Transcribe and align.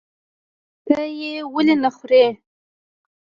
ته 0.85 0.97
یې 1.19 1.33
ولې 1.53 1.75
نخورې؟ 1.83 2.25